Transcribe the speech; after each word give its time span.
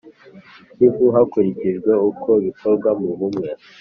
Kivu 0.75 1.05
hakurikijwe 1.15 1.91
uko 2.09 2.29
bikorwa 2.45 2.89
mu 2.99 3.11
Bumwe 3.19 3.49